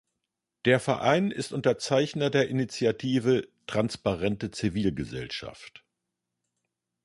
[0.65, 5.85] Der Verein ist Unterzeichner der Initiative Transparente Zivilgesellschaft.